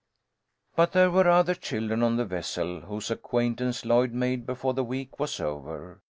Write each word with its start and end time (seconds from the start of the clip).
But 0.75 0.93
there 0.93 1.11
were 1.11 1.27
other 1.29 1.53
children 1.53 2.01
on 2.01 2.15
the 2.17 2.25
vessel 2.25 2.81
whose 2.81 3.11
acquaintance 3.11 3.85
Lloyd 3.85 4.13
made 4.13 4.47
before 4.47 4.73
the 4.73 4.83
week 4.83 5.19
was 5.19 5.39
over. 5.39 6.01